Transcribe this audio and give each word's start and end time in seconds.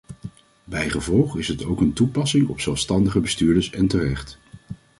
Bijgevolg 0.63 1.37
is 1.37 1.47
het 1.47 1.65
ook 1.65 1.77
van 1.77 1.93
toepassing 1.93 2.47
op 2.47 2.59
zelfstandige 2.59 3.19
bestuurders, 3.19 3.69
en 3.71 3.87
terecht. 3.87 4.39